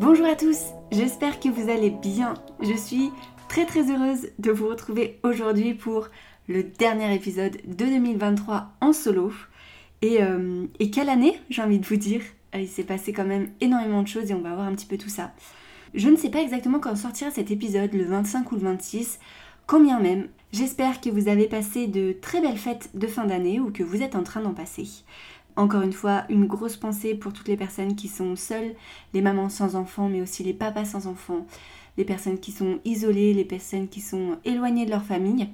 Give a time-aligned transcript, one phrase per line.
[0.00, 0.58] Bonjour à tous,
[0.92, 2.34] j'espère que vous allez bien.
[2.60, 3.10] Je suis
[3.48, 6.06] très très heureuse de vous retrouver aujourd'hui pour
[6.46, 9.32] le dernier épisode de 2023 en solo.
[10.00, 12.20] Et, euh, et quelle année, j'ai envie de vous dire.
[12.54, 14.86] Euh, il s'est passé quand même énormément de choses et on va voir un petit
[14.86, 15.32] peu tout ça.
[15.94, 19.18] Je ne sais pas exactement quand sortira cet épisode, le 25 ou le 26,
[19.66, 20.28] combien même.
[20.52, 24.00] J'espère que vous avez passé de très belles fêtes de fin d'année ou que vous
[24.00, 24.86] êtes en train d'en passer.
[25.58, 28.76] Encore une fois, une grosse pensée pour toutes les personnes qui sont seules,
[29.12, 31.48] les mamans sans enfants, mais aussi les papas sans enfants,
[31.96, 35.48] les personnes qui sont isolées, les personnes qui sont éloignées de leur famille,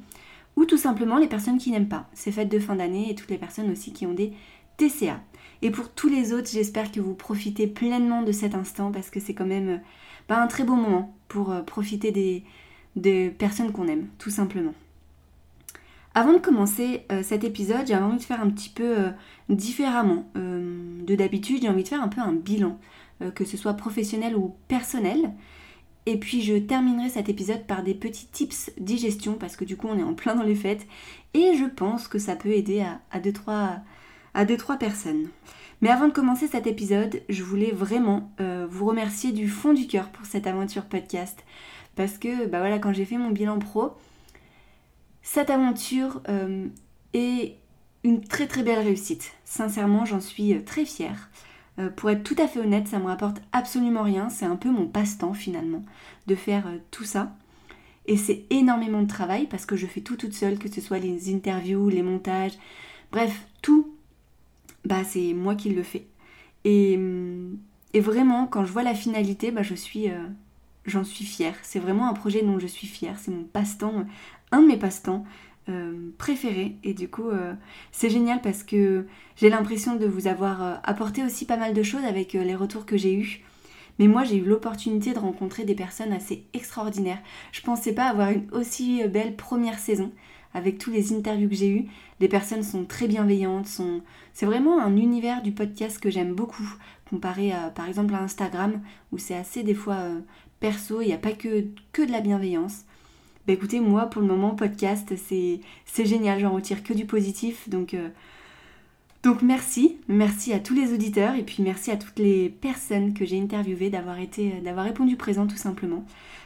[0.57, 3.31] ou tout simplement les personnes qui n'aiment pas ces fêtes de fin d'année et toutes
[3.31, 4.35] les personnes aussi qui ont des
[4.77, 5.23] TCA.
[5.63, 9.21] Et pour tous les autres, j'espère que vous profitez pleinement de cet instant parce que
[9.21, 9.81] c'est quand même
[10.29, 12.13] bah, un très beau moment pour euh, profiter
[12.95, 14.75] des personnes qu'on aime, tout simplement.
[16.15, 19.11] Avant de commencer euh, cet épisode, j'avais envie de faire un petit peu euh,
[19.49, 21.63] différemment de d'habitude.
[21.63, 22.79] J'ai envie de faire un peu un bilan,
[23.35, 25.33] que ce soit professionnel ou personnel.
[26.07, 29.89] Et puis je terminerai cet épisode par des petits tips digestion parce que du coup
[29.89, 30.87] on est en plein dans les fêtes
[31.33, 33.81] et je pense que ça peut aider à, à deux, trois,
[34.35, 35.29] à deux, trois personnes.
[35.81, 39.87] Mais avant de commencer cet épisode, je voulais vraiment euh, vous remercier du fond du
[39.87, 41.45] cœur pour cette aventure podcast.
[41.97, 43.93] Parce que bah voilà, quand j'ai fait mon bilan pro,
[45.25, 46.69] cette aventure euh,
[47.15, 47.57] est
[48.05, 49.33] une très très belle réussite.
[49.45, 51.31] Sincèrement, j'en suis euh, très fière.
[51.97, 54.29] pour être tout à fait honnête, ça me rapporte absolument rien.
[54.29, 55.83] C'est un peu mon passe-temps finalement
[56.29, 57.35] de faire tout ça.
[58.07, 61.01] Et c'est énormément de travail parce que je fais tout toute seule, que ce soit
[61.01, 62.57] les interviews, les montages,
[63.11, 63.95] bref, tout
[64.85, 66.07] bah c'est moi qui le fais.
[66.65, 66.99] Et,
[68.01, 70.27] vraiment, quand je vois la finalité, bah je suis, euh,
[70.87, 71.55] j'en suis fière.
[71.63, 73.19] C'est vraiment un projet dont je suis fière.
[73.19, 74.07] C'est mon passe-temps,
[74.55, 75.25] un de mes passe-temps
[75.69, 76.77] euh, préférés.
[76.85, 77.55] Et du coup, euh,
[77.93, 79.07] c'est génial parce que
[79.37, 82.97] j'ai l'impression de vous avoir apporté aussi pas mal de choses avec les retours que
[82.97, 83.43] j'ai eus.
[83.99, 87.23] Mais moi, j'ai eu l'opportunité de rencontrer des personnes assez extraordinaires.
[87.53, 90.11] Je pensais pas avoir une aussi belle première saison
[90.55, 91.87] avec tous les interviews que j'ai eues.
[92.21, 93.69] Les personnes sont très bienveillantes,
[94.33, 96.69] c'est vraiment un univers du podcast que j'aime beaucoup,
[97.11, 98.81] comparé à, par exemple à Instagram,
[99.13, 100.21] où c'est assez des fois euh,
[100.61, 102.85] perso, il n'y a pas que, que de la bienveillance.
[103.47, 105.61] Bah écoutez, moi pour le moment, podcast, c'est,
[106.07, 107.95] génial, j'en retire que du positif, donc...
[107.95, 108.09] Euh,
[109.23, 113.25] donc merci, merci à tous les auditeurs et puis merci à toutes les personnes que
[113.25, 116.05] j'ai interviewées d'avoir été, d'avoir répondu présent tout simplement.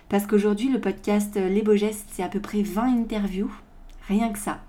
[0.08, 3.50] Parce qu'aujourd'hui le podcast Les Beaux Gestes c'est à peu près 20 interviews,
[4.06, 4.60] rien que ça.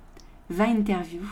[0.49, 1.29] 20 interviews.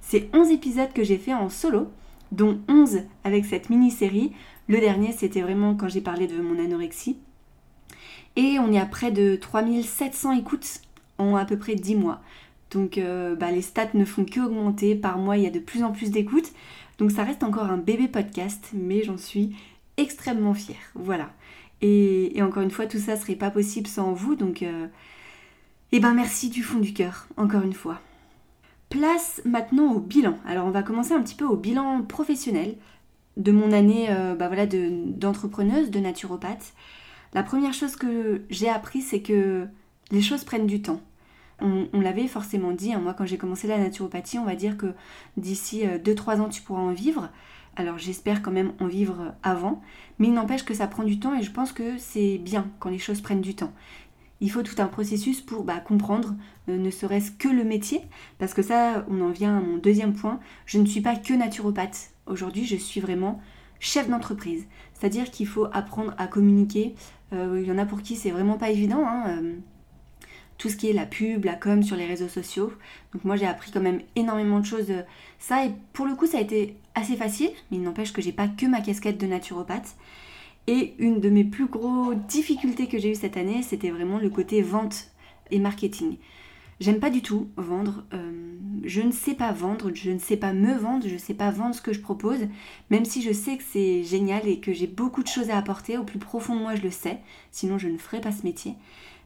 [0.00, 1.88] C'est 11 épisodes que j'ai fait en solo,
[2.32, 4.32] dont 11 avec cette mini-série.
[4.68, 7.18] Le dernier, c'était vraiment quand j'ai parlé de mon anorexie.
[8.36, 10.80] Et on est à près de 3700 écoutes
[11.18, 12.20] en à peu près 10 mois.
[12.70, 14.94] Donc euh, bah, les stats ne font que augmenter.
[14.94, 16.52] Par mois, il y a de plus en plus d'écoutes.
[16.98, 19.56] Donc ça reste encore un bébé podcast, mais j'en suis
[19.96, 20.76] extrêmement fière.
[20.94, 21.30] Voilà.
[21.82, 24.34] Et, encore une fois, tout ça serait pas possible sans vous.
[24.34, 24.86] Donc, euh,
[25.92, 28.00] eh ben merci du fond du cœur, encore une fois.
[28.90, 30.36] Place maintenant au bilan.
[30.46, 32.76] Alors on va commencer un petit peu au bilan professionnel
[33.36, 36.72] de mon année euh, bah voilà, d'entrepreneuse, de, naturopathe.
[37.32, 39.66] La première chose que j'ai appris, c'est que
[40.10, 41.00] les choses prennent du temps.
[41.62, 43.00] On, l'avait forcément dit, hein.
[43.00, 44.94] moi quand j'ai commencé la naturopathie, on va dire que
[45.36, 47.28] d'ici 2-3 euh, ans tu pourras en vivre.
[47.76, 49.82] Alors j'espère quand même en vivre avant,
[50.18, 52.88] mais il n'empêche que ça prend du temps et je pense que c'est bien quand
[52.88, 53.72] les choses prennent du temps
[54.40, 56.34] il faut tout un processus pour bah, comprendre
[56.68, 58.02] euh, ne serait-ce que le métier,
[58.38, 61.34] parce que ça, on en vient à mon deuxième point, je ne suis pas que
[61.34, 62.10] naturopathe.
[62.26, 63.40] Aujourd'hui, je suis vraiment
[63.80, 64.66] chef d'entreprise.
[64.94, 66.94] C'est-à-dire qu'il faut apprendre à communiquer.
[67.32, 69.04] Euh, il y en a pour qui c'est vraiment pas évident.
[69.06, 69.54] Hein, euh,
[70.58, 72.72] tout ce qui est la pub, la com sur les réseaux sociaux.
[73.14, 74.92] Donc moi j'ai appris quand même énormément de choses.
[75.38, 78.32] ça et pour le coup ça a été assez facile, mais il n'empêche que j'ai
[78.32, 79.96] pas que ma casquette de naturopathe.
[80.66, 84.28] Et une de mes plus grosses difficultés que j'ai eues cette année, c'était vraiment le
[84.28, 85.06] côté vente
[85.50, 86.16] et marketing.
[86.80, 88.04] J'aime pas du tout vendre.
[88.14, 91.34] Euh, je ne sais pas vendre, je ne sais pas me vendre, je ne sais
[91.34, 92.40] pas vendre ce que je propose,
[92.88, 95.98] même si je sais que c'est génial et que j'ai beaucoup de choses à apporter.
[95.98, 98.74] Au plus profond de moi, je le sais, sinon je ne ferais pas ce métier.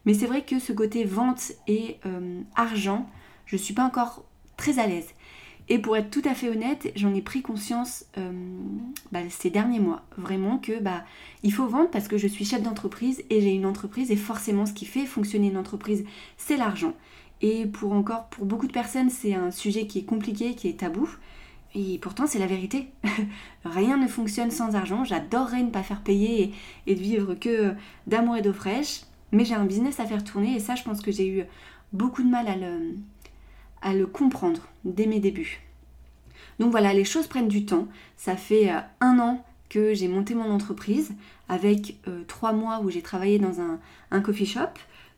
[0.05, 3.09] Mais c'est vrai que ce côté vente et euh, argent,
[3.47, 4.25] je ne suis pas encore
[4.57, 5.09] très à l'aise.
[5.69, 8.33] Et pour être tout à fait honnête, j'en ai pris conscience euh,
[9.13, 11.05] bah, ces derniers mois, vraiment que bah
[11.43, 14.67] il faut vendre parce que je suis chef d'entreprise et j'ai une entreprise et forcément
[14.67, 16.05] ce qui fait fonctionner une entreprise,
[16.37, 16.93] c'est l'argent.
[17.45, 20.81] Et pour encore, pour beaucoup de personnes, c'est un sujet qui est compliqué, qui est
[20.81, 21.07] tabou.
[21.75, 22.89] Et pourtant, c'est la vérité.
[23.67, 25.05] Rien ne fonctionne sans argent.
[25.05, 26.55] J'adorerais ne pas faire payer
[26.87, 27.75] et, de vivre que
[28.07, 29.03] d'amour et d'eau fraîche.
[29.31, 31.45] Mais j'ai un business à faire tourner et ça, je pense que j'ai eu
[31.93, 32.95] beaucoup de mal à le,
[33.83, 35.61] à le comprendre dès mes débuts.
[36.59, 37.89] Donc voilà, les choses prennent du temps.
[38.17, 41.13] Ça fait euh, un an que j'ai monté mon entreprise
[41.51, 44.71] avec euh, trois mois où j'ai travaillé dans un, coffee shop.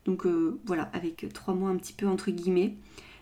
[0.07, 2.75] Donc euh, voilà, avec trois mois un petit peu entre guillemets.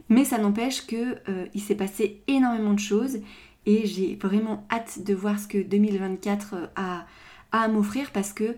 [0.09, 1.17] Mais ça n'empêche que
[1.55, 3.21] il s'est passé énormément de choses
[3.65, 7.07] et j'ai vraiment hâte de voir ce que 2024 a, a
[7.53, 8.57] à m'offrir parce que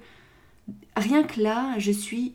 [0.96, 2.34] rien que là, je suis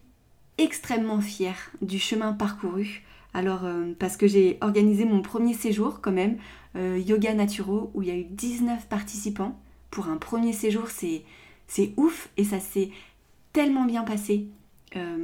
[0.58, 3.04] extrêmement fière du chemin parcouru.
[3.34, 6.38] Alors, euh, parce que j'ai organisé mon premier séjour quand même,
[6.76, 9.60] euh, Yoga Naturo, où il y a eu 19 participants.
[9.90, 11.24] Pour un premier séjour, c'est
[11.98, 12.92] ouf et ça s'est
[13.54, 14.48] tellement bien passé.
[14.96, 15.18] Euh,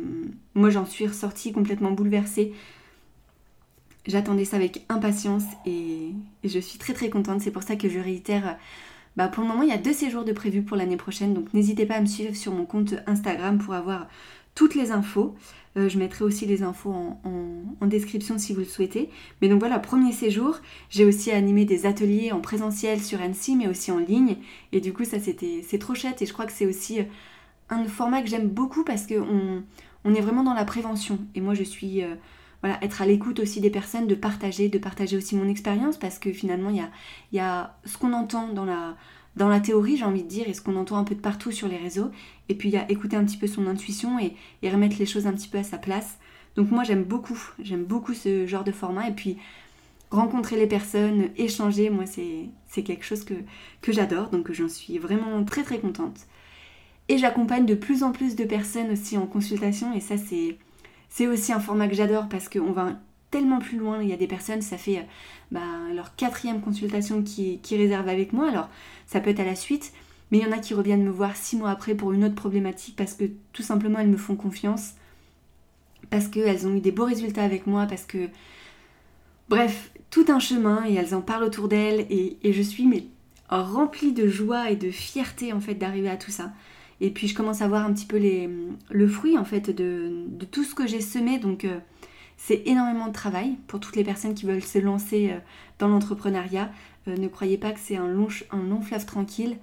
[0.56, 2.54] moi, j'en suis ressortie complètement bouleversée.
[4.06, 7.42] J'attendais ça avec impatience et, je suis très très contente.
[7.42, 8.58] C'est pour ça que je réitère.
[9.18, 11.54] Bah, pour le moment, il y a deux séjours de prévus pour l'année prochaine, donc
[11.54, 14.08] n'hésitez pas à me suivre sur mon compte Instagram pour avoir
[14.56, 15.36] toutes les infos.
[15.78, 19.10] Euh, je mettrai aussi les infos en, description si vous le souhaitez.
[19.42, 20.58] Mais donc voilà, premier séjour.
[20.90, 24.38] J'ai aussi animé des ateliers en présentiel sur Annecy, mais aussi en ligne.
[24.72, 26.22] Et du coup, ça c'était, trop chouette.
[26.22, 27.04] Et je crois que c'est aussi euh,
[27.70, 29.64] un format que j'aime beaucoup parce qu'on
[30.04, 31.20] on est vraiment dans la prévention.
[31.36, 32.16] Et moi, je suis euh,
[32.62, 36.20] voilà, être à l'écoute aussi des personnes, de partager, de partager aussi mon expérience parce
[36.20, 36.84] que finalement, il
[37.34, 38.96] y a, ce qu'on entend dans la
[39.36, 41.52] dans la théorie, j'ai envie de dire, et ce qu'on entend un peu de partout
[41.52, 42.10] sur les réseaux.
[42.50, 44.34] Et puis il y a écouter un petit peu son intuition et,
[44.68, 46.18] remettre les choses un petit peu à sa place.
[46.56, 49.08] Donc moi j'aime beaucoup, j'aime beaucoup ce genre de format.
[49.10, 49.38] Et puis
[50.10, 53.36] rencontrer les personnes, échanger, moi c'est quelque chose que,
[53.82, 54.30] que j'adore.
[54.30, 56.26] Donc j'en suis vraiment très très contente.
[57.10, 59.94] Et j'accompagne de plus en plus de personnes aussi en consultation.
[59.94, 60.16] Et ça
[61.10, 62.94] c'est aussi un format que j'adore parce qu'on va
[63.32, 64.02] tellement plus loin.
[64.02, 65.04] Il y a des personnes, ça fait euh,
[65.52, 65.60] bah,
[65.94, 68.50] leur quatrième consultation qui, qui réserve avec moi.
[68.50, 68.70] Alors,
[69.06, 69.94] ça peut être à la suite,
[70.32, 72.36] mais il y en a qui reviennent me voir six mois après pour une autre
[72.36, 74.94] problématique parce que tout simplement elles me font confiance,
[76.10, 78.30] parce qu'elles ont eu des beaux résultats avec moi, parce que.
[79.50, 83.06] Bref, tout un chemin et elles en parlent autour d'elles et, je suis mais
[83.50, 86.52] remplie de joie et de fierté en fait d'arriver à tout ça.
[87.00, 88.50] Et puis je commence à voir un petit peu les,
[88.90, 91.66] le fruit en fait de, de tout ce que j'ai semé donc.
[91.66, 91.80] Euh,
[92.40, 95.40] c'est énormément de travail pour toutes les personnes qui veulent se lancer euh,
[95.80, 96.70] dans l'entrepreneuriat.
[97.08, 99.58] Euh, ne croyez pas que c'est un long, un long fleuve tranquille,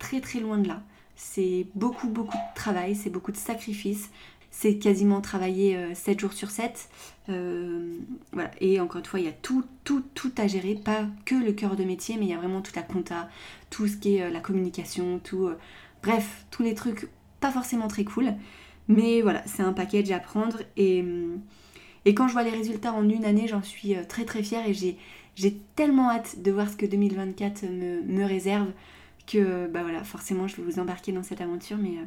[0.00, 0.82] très très loin de là.
[1.14, 4.10] C'est beaucoup beaucoup de travail, c'est beaucoup de sacrifices,
[4.50, 6.88] c'est quasiment travailler 7 jours sur 7.
[7.28, 8.50] voilà.
[8.60, 11.52] Et encore une fois, il y a tout, tout, tout à gérer, pas que le
[11.52, 13.28] cœur de métier, mais il y a vraiment toute la compta,
[13.70, 15.48] tout ce qui est la communication, tout.
[16.04, 17.08] Bref, tous les trucs
[17.40, 18.34] pas forcément très cool.
[18.88, 21.00] Mais voilà, c'est un package à prendre et.
[21.00, 21.40] Hum,
[22.04, 24.66] et quand je vois les résultats en une année, j'en suis euh, très très fière
[24.68, 28.68] et j'ai tellement hâte de voir ce que 2024 me, réserve
[29.26, 31.78] que bah voilà, forcément je vais vous embarquer dans cette aventure.
[31.78, 32.04] Mais, euh,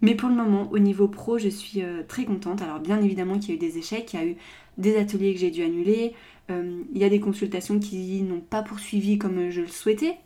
[0.00, 2.62] mais pour le moment, au niveau pro, je suis euh, très contente.
[2.62, 4.36] Alors bien évidemment qu'il y a eu des échecs, il y a eu
[4.78, 6.14] des ateliers que j'ai dû annuler,
[6.48, 10.16] il y a des consultations qui n'ont pas poursuivi comme je le souhaitais.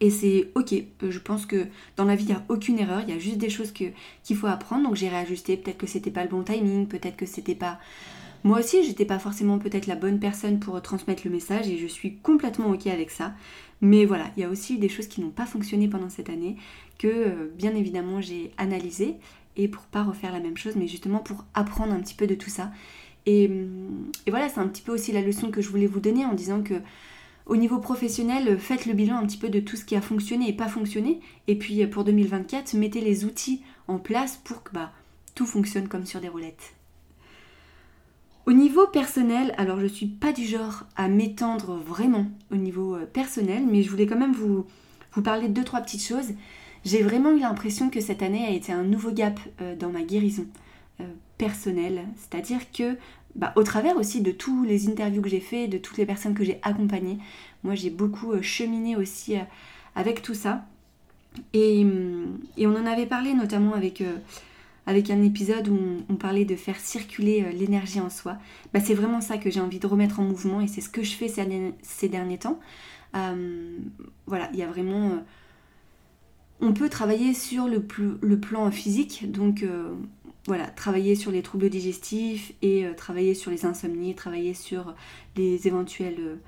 [0.00, 1.66] Et c'est ok, je pense que
[1.96, 4.36] dans la vie, il n'y a aucune erreur, il y a juste des choses qu'il
[4.36, 4.84] faut apprendre.
[4.84, 7.78] Donc j'ai réajusté, peut-être que c'était pas le bon timing, peut-être que c'était pas.
[8.42, 11.86] Moi aussi, j'étais pas forcément peut-être la bonne personne pour transmettre le message et je
[11.86, 13.34] suis complètement ok avec ça.
[13.82, 16.56] Mais voilà, il y a aussi des choses qui n'ont pas fonctionné pendant cette année
[16.98, 19.16] que euh, bien évidemment j'ai analysé
[19.56, 22.34] et pour pas refaire la même chose, mais justement pour apprendre un petit peu de
[22.34, 22.70] tout ça.
[23.26, 23.44] Et,
[24.26, 26.32] et voilà, c'est un petit peu aussi la leçon que je voulais vous donner en
[26.32, 26.74] disant que
[27.50, 30.48] au niveau professionnel, faites le bilan un petit peu de tout ce qui a fonctionné
[30.48, 31.18] et pas fonctionné.
[31.48, 34.92] Et puis pour 2024, mettez les outils en place pour que bah,
[35.34, 36.74] tout fonctionne comme sur des roulettes.
[38.46, 43.04] Au niveau personnel, alors je suis pas du genre à m'étendre vraiment au niveau euh,
[43.04, 44.64] personnel, mais je voulais quand même vous,
[45.12, 46.30] vous parler de deux trois petites choses.
[46.84, 50.02] J'ai vraiment eu l'impression que cette année a été un nouveau gap euh, dans ma
[50.02, 50.46] guérison
[51.00, 51.04] euh,
[51.36, 52.96] personnelle, c'est-à-dire que
[53.36, 56.34] bah, au travers aussi de tous les interviews que j'ai fait, de toutes les personnes
[56.34, 57.18] que j'ai accompagnées.
[57.62, 59.42] Moi, j'ai beaucoup euh, cheminé aussi euh,
[59.94, 60.64] avec tout ça.
[61.52, 61.86] Et,
[62.58, 64.16] on en avait parlé notamment avec, euh,
[64.86, 68.36] avec un épisode où on, parlait de faire circuler l'énergie en soi.
[68.74, 71.04] Bah, c'est vraiment ça que j'ai envie de remettre en mouvement et c'est ce que
[71.04, 72.58] je fais ces, derniers temps.
[74.26, 75.22] voilà, il y a vraiment
[76.62, 77.86] on peut travailler sur le,
[78.20, 79.30] le plan physique.
[79.30, 79.64] Donc,
[80.46, 84.94] voilà, travailler sur les troubles digestifs et travailler sur les insomnies, travailler sur
[85.36, 86.38] les éventuels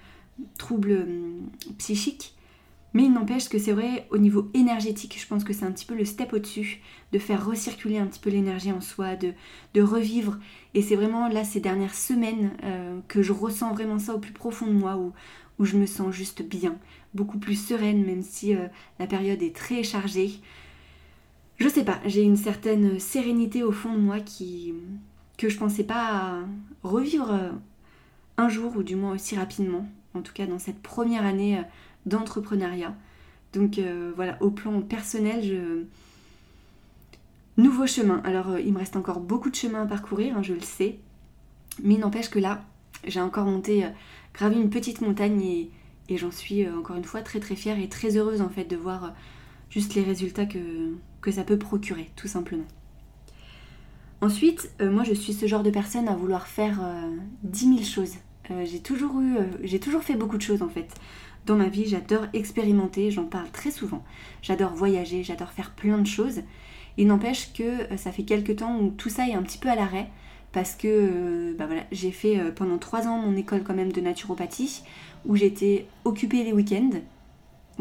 [0.59, 2.35] troubles hum, psychiques.
[2.95, 5.87] Mais il n'empêche que c'est vrai, au niveau énergétique, je pense que c'est un petit
[5.87, 6.83] peu le step au-dessus,
[7.13, 9.33] de faire recirculer un petit peu l'énergie en soi, de,
[9.73, 10.39] de revivre.
[10.75, 14.33] Et c'est vraiment là, ces dernières semaines, euh, que je ressens vraiment ça au plus
[14.33, 15.13] profond de moi, où,
[15.59, 16.77] où je me sens juste bien,
[17.15, 18.67] beaucoup plus sereine, même si euh,
[18.99, 20.33] la période est très chargée.
[21.63, 24.75] Je sais pas, j'ai une certaine sérénité au fond de moi qui,
[25.39, 26.41] que je pensais pas
[26.83, 27.51] revivre euh,
[28.37, 31.63] un jour, ou du moins aussi rapidement, en tout cas dans cette première année
[32.05, 32.97] d'entrepreneuriat.
[33.53, 35.87] Donc euh, voilà, au plan personnel.
[37.57, 38.21] Nouveau chemin.
[38.25, 40.99] Alors euh, il me reste encore beaucoup de chemin à parcourir, hein, je le sais.
[41.81, 42.65] Mais n'empêche que là,
[43.07, 43.89] j'ai encore monté, euh,
[44.35, 45.71] gravi une petite montagne et,
[46.17, 49.15] j'en suis encore une fois très très fière et très heureuse en fait de voir
[49.71, 50.59] juste les résultats que,
[51.23, 52.67] que ça peut procurer, tout simplement.
[54.21, 56.81] Ensuite, moi je suis ce genre de personne à vouloir faire
[57.43, 58.15] dix 10 000 choses.
[58.65, 60.89] j'ai toujours eu, j'ai toujours fait beaucoup de choses en fait
[61.47, 64.05] dans ma vie, j'adore expérimenter, j'en parle très souvent.
[64.43, 66.43] J'adore voyager, j'adore faire plein de choses.
[66.97, 69.69] Il n'empêche que euh, ça fait quelques temps où tout ça est un petit peu
[69.69, 70.09] à l'arrêt
[70.53, 74.01] parce que euh, bah j'ai fait euh, pendant trois ans mon école quand même de
[74.01, 74.83] naturopathie
[75.25, 76.91] où j'étais occupée les week-ends.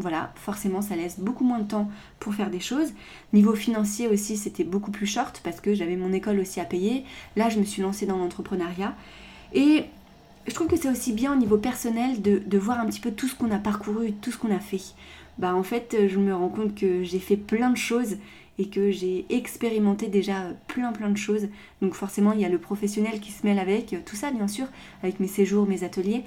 [0.02, 2.92] Voilà, forcément ça laisse beaucoup moins de temps pour faire des choses.
[3.32, 7.04] Niveau financier aussi c'était beaucoup plus short parce que j'avais mon école aussi à payer.
[7.36, 8.96] Là je me suis lancée dans l'entrepreneuriat.
[9.54, 9.84] Et
[10.48, 13.28] je trouve que c'est aussi bien au niveau personnel de, voir un petit peu tout
[13.28, 14.82] ce qu'on a parcouru, tout ce qu'on a fait.
[15.38, 18.16] Bah en fait, je me rends compte que j'ai fait plein de choses
[18.58, 21.46] et que j'ai expérimenté déjà plein plein de choses.
[21.80, 24.66] Donc forcément, il y a le professionnel qui se mêle avec, tout ça bien sûr,
[25.04, 26.24] avec mes séjours, mes ateliers.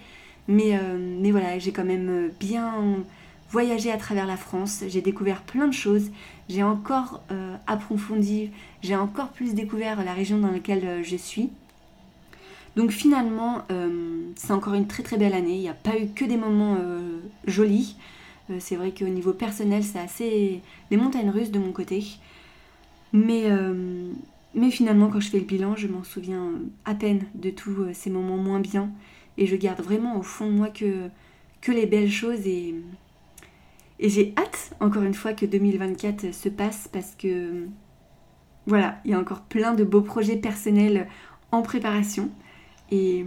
[0.48, 3.04] Mais, euh, mais voilà, j'ai quand même bien
[3.50, 6.10] voyagé à travers la France, j'ai découvert plein de choses,
[6.50, 11.50] j'ai encore euh, approfondi, j'ai encore plus découvert la région dans laquelle euh, je suis.
[12.76, 15.56] Donc finalement, euh, c'est encore une très très belle année.
[15.56, 16.78] Il n'y a pas eu que des moments
[17.48, 17.96] jolis.
[18.60, 20.62] C'est vrai qu'au niveau personnel, c'est assez
[20.92, 22.04] les montagnes russes de mon côté.
[23.14, 23.50] Mais,
[24.72, 26.52] finalement, quand je fais le bilan, je m'en souviens
[26.84, 28.90] à peine de tous ces moments moins bien.
[29.38, 32.46] Et je garde vraiment au fond de moi que les belles choses.
[32.46, 32.76] Et,
[34.00, 37.68] et j'ai hâte, encore une fois, que 2024 se passe parce que
[38.68, 41.08] voilà, il y a encore plein de beaux projets personnels
[41.52, 42.30] en préparation.
[42.92, 43.26] Et,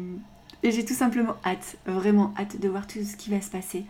[0.65, 3.85] j'ai tout simplement hâte, vraiment hâte de voir tout ce qui va se passer.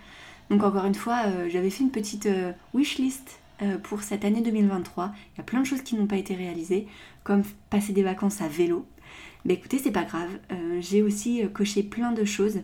[0.51, 4.25] Donc encore une fois, euh, j'avais fait une petite euh, wish list euh, pour cette
[4.25, 5.13] année 2023.
[5.35, 6.87] Il y a plein de choses qui n'ont pas été réalisées,
[7.25, 8.87] comme passer des vacances à vélo.
[9.47, 10.29] Mais écoutez, c'est pas grave.
[10.81, 12.61] j'ai aussi coché plein de choses.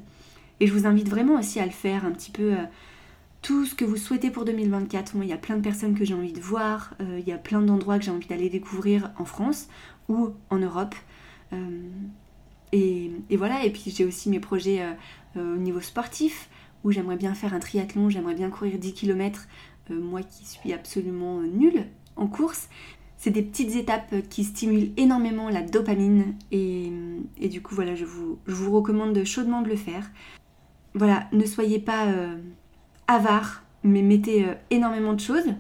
[0.61, 2.57] Et je vous invite vraiment aussi à le faire un petit peu
[3.45, 5.15] tout ce que vous souhaitez pour 2024.
[5.15, 7.39] Moi, il y a plein de personnes que j'ai envie de voir, il y a
[7.39, 9.69] plein d'endroits que j'ai envie d'aller découvrir en France
[10.09, 10.95] ou en Europe.
[12.77, 14.93] Et, voilà, et puis j'ai aussi mes projets euh,
[15.37, 16.49] euh, au niveau sportif,
[16.83, 19.47] où j'aimerais bien faire un triathlon, j'aimerais bien courir 10 km,
[19.91, 21.87] euh, moi qui suis absolument nulle
[22.17, 22.69] en course.
[23.17, 26.91] C'est des petites étapes qui stimulent énormément la dopamine et,
[27.49, 30.11] du coup voilà, je vous, je vous, recommande chaudement de le faire.
[30.95, 32.07] Voilà, ne soyez pas
[33.07, 35.55] avare, mais mettez énormément de choses.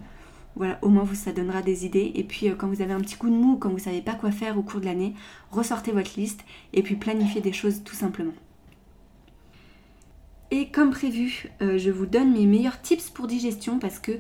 [0.56, 2.12] Voilà, au moins vous ça donnera des idées.
[2.14, 4.14] Et puis euh, quand vous avez un petit coup de mou, quand vous savez pas
[4.14, 5.14] quoi faire au cours de l'année,
[5.50, 8.32] ressortez votre liste et puis planifiez des choses tout simplement.
[10.50, 14.12] Et comme prévu, euh, je vous donne mes meilleurs tips pour digestion parce que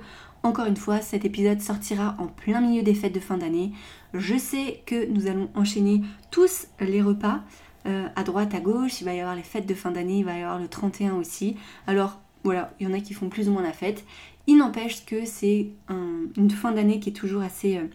[0.42, 3.72] encore une fois, cet épisode sortira en plein milieu des fêtes de fin d'année.
[4.12, 7.40] Je sais que nous allons enchaîner tous les repas
[7.86, 9.00] euh, à droite, à gauche.
[9.00, 11.14] Il va y avoir les fêtes de fin d'année, il va y avoir le 31
[11.14, 11.56] aussi.
[11.86, 14.04] Alors voilà, il y en a qui font plus ou moins la fête.
[14.46, 17.86] Il n'empêche que c'est une fin d'année qui est toujours assez euh,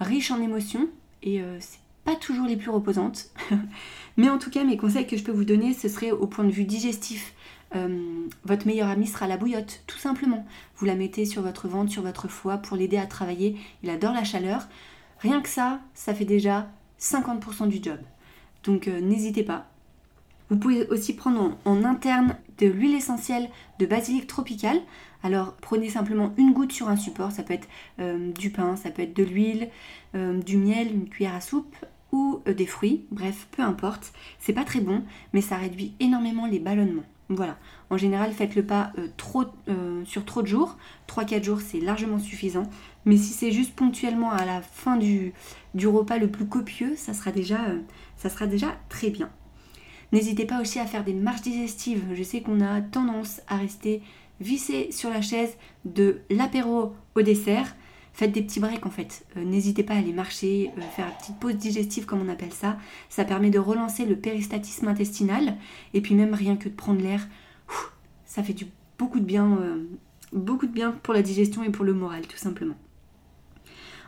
[0.00, 0.88] riche en émotions
[1.22, 3.30] et euh, c'est pas toujours les plus reposantes.
[4.16, 6.44] Mais en tout cas, mes conseils que je peux vous donner, ce serait au point
[6.44, 7.32] de vue digestif.
[7.76, 10.44] Euh, votre meilleur ami sera la bouillotte, tout simplement.
[10.76, 13.56] Vous la mettez sur votre ventre, sur votre foie pour l'aider à travailler.
[13.84, 14.66] Il adore la chaleur.
[15.20, 16.68] Rien que ça, ça fait déjà
[17.00, 17.98] 50% du job.
[18.64, 19.66] Donc n'hésitez pas.
[20.50, 23.48] Vous pouvez aussi prendre en interne de l'huile essentielle
[23.78, 24.80] de basilic tropical.
[25.22, 28.90] Alors prenez simplement une goutte sur un support, ça peut être euh, du pain, ça
[28.90, 29.68] peut être de l'huile,
[30.14, 31.74] euh, du miel, une cuillère à soupe
[32.12, 34.12] ou euh, des fruits, bref, peu importe.
[34.38, 37.04] C'est pas très bon, mais ça réduit énormément les ballonnements.
[37.30, 37.58] Voilà,
[37.90, 39.44] en général, faites-le pas trop,
[40.06, 40.78] sur trop de jours.
[41.08, 42.62] 3-4 jours, c'est largement suffisant.
[43.04, 45.34] Mais si c'est juste ponctuellement à la fin du,
[45.74, 47.58] du, repas le plus copieux, ça sera déjà,
[48.16, 49.28] ça sera déjà très bien.
[50.12, 52.04] N'hésitez pas aussi à faire des marches digestives.
[52.14, 54.02] Je sais qu'on a tendance à rester
[54.40, 57.74] vissé sur la chaise de l'apéro au dessert.
[58.12, 59.24] faites des petits breaks en fait.
[59.36, 62.52] Euh, n'hésitez pas à aller marcher, euh, faire une petite pause digestive comme on appelle
[62.52, 62.78] ça.
[63.08, 65.56] Ça permet de relancer le péristatisme intestinal.
[65.94, 67.28] Et puis même rien que de prendre l'air,
[68.24, 68.66] ça fait du,
[68.98, 69.58] beaucoup de bien,
[70.32, 72.76] beaucoup de bien pour la digestion et pour le moral tout simplement.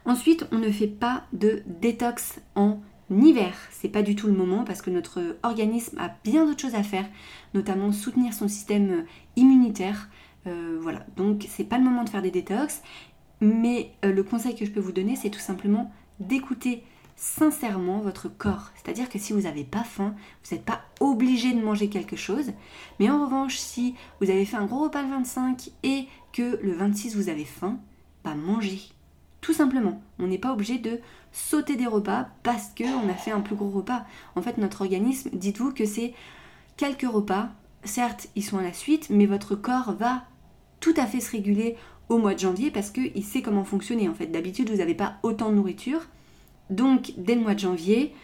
[0.04, 3.54] Ensuite, on ne fait pas de détox en hiver.
[3.70, 6.82] C'est pas du tout le moment parce que notre organisme a bien d'autres choses à
[6.82, 7.06] faire,
[7.54, 9.04] notamment soutenir son système
[9.36, 10.08] immunitaire.
[10.46, 12.82] Euh, voilà, donc c'est pas le moment de faire des détox.
[13.40, 16.84] Mais euh, le conseil que je peux vous donner, c'est tout simplement d'écouter
[17.16, 18.70] sincèrement votre corps.
[18.76, 20.14] C'est-à-dire que si vous n'avez pas faim,
[20.44, 22.52] vous n'êtes pas obligé de manger quelque chose.
[22.98, 26.72] Mais en revanche, si vous avez fait un gros repas le 25 et que le
[26.72, 27.78] 26 vous avez faim,
[28.24, 28.80] bah mangez.
[29.40, 30.02] Tout simplement.
[30.18, 31.00] On n'est pas obligé de
[31.32, 34.04] sauter des repas parce qu'on a fait un plus gros repas.
[34.36, 36.14] En fait, notre organisme, dites-vous que c'est
[36.76, 37.50] quelques repas.
[37.84, 40.24] Certes, ils sont à la suite, mais votre corps va
[40.80, 41.76] tout à fait se réguler
[42.08, 44.08] au mois de janvier parce qu'il sait comment fonctionner.
[44.08, 46.00] En fait, d'habitude, vous n'avez pas autant de nourriture.
[46.68, 48.14] Donc, dès le mois de janvier,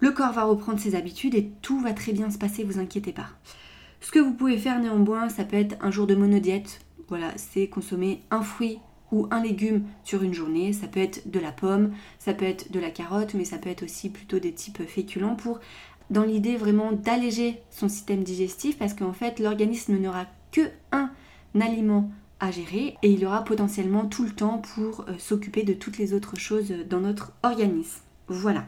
[0.00, 3.12] le corps va reprendre ses habitudes et tout va très bien se passer, vous inquiétez
[3.12, 3.28] pas.
[4.00, 6.80] Ce que vous pouvez faire néanmoins, ça peut être un jour de monodiète.
[7.08, 8.80] Voilà, c'est consommer un fruit
[9.12, 10.72] ou un légume sur une journée.
[10.72, 13.70] Ça peut être de la pomme, ça peut être de la carotte, mais ça peut
[13.70, 15.60] être aussi plutôt des types féculents pour,
[16.10, 21.10] dans l'idée vraiment d'alléger son système digestif parce qu'en fait l'organisme n'aura que un
[21.60, 25.98] aliment à gérer et il aura potentiellement tout le temps pour euh, s'occuper de toutes
[25.98, 28.00] les autres choses dans notre organisme.
[28.26, 28.66] Voilà.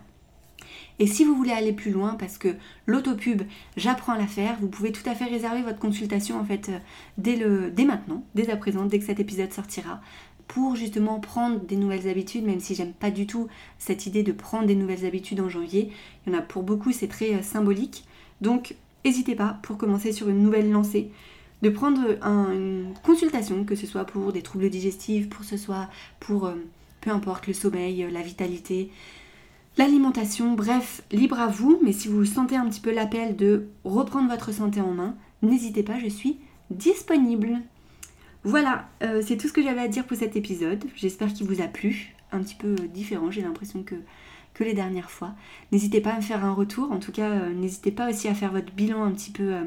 [1.01, 2.55] Et si vous voulez aller plus loin, parce que
[2.87, 3.43] l'autopub,
[3.77, 6.79] j'apprends à la faire, vous pouvez tout à fait réserver votre consultation en fait euh,
[7.19, 10.01] dès, le, dès maintenant, dès à présent, dès que cet épisode sortira
[10.49, 13.49] pour justement prendre des nouvelles habitudes, même si j'aime pas du tout
[13.79, 15.91] cette idée de prendre des nouvelles habitudes en janvier.
[16.27, 18.05] Il y en a pour beaucoup, c'est très euh, symbolique.
[18.41, 21.11] Donc, n'hésitez pas pour commencer sur une nouvelle lancée
[21.63, 25.89] de prendre une consultation, que ce soit pour des troubles digestifs, pour ce soit
[26.21, 26.55] pour euh,
[27.01, 28.91] peu importe le sommeil, la vitalité,
[29.79, 31.79] l'alimentation, bref, libre à vous.
[31.83, 35.83] Mais si vous sentez un petit peu l'appel de reprendre votre santé en main, n'hésitez
[35.83, 36.39] pas, je suis
[36.71, 37.61] disponible.
[38.45, 40.85] Voilà, euh, c'est tout ce que j'avais à dire pour cet épisode.
[40.97, 42.15] J'espère qu'il vous a plu.
[42.31, 43.95] Un petit peu différent, j'ai l'impression que,
[44.61, 45.35] les dernières fois.
[45.73, 46.93] N'hésitez pas à me faire un retour.
[46.93, 49.65] En tout cas, euh, n'hésitez pas aussi à faire votre bilan un petit peu, euh,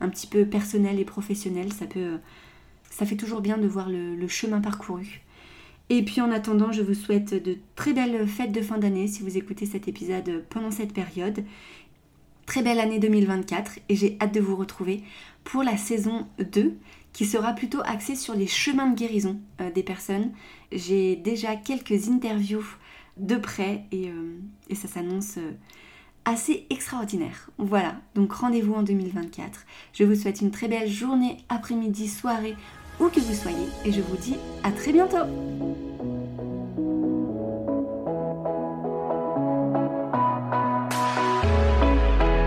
[0.00, 1.72] un petit peu personnel et professionnel.
[1.72, 2.18] Ça, peut,
[2.90, 5.22] ça fait toujours bien de voir le, chemin parcouru.
[5.90, 9.22] Et puis en attendant, je vous souhaite de très belles fêtes de fin d'année si
[9.22, 11.44] vous écoutez cet épisode pendant cette période.
[12.46, 15.02] Très belle année 2024 et j'ai hâte de vous retrouver
[15.42, 16.76] pour la saison 2
[17.12, 20.30] qui sera plutôt axé sur les chemins de guérison euh, des personnes.
[20.70, 22.64] J'ai déjà quelques interviews
[23.16, 24.38] de près et, euh,
[24.74, 25.52] ça s'annonce euh,
[26.24, 27.50] assez extraordinaire.
[27.58, 29.64] Voilà, donc rendez-vous en 2024.
[29.92, 32.54] Je vous souhaite une très belle journée, après-midi, soirée,
[33.00, 35.24] où que vous soyez, et je vous dis à très bientôt